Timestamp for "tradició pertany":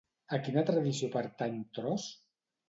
0.69-1.61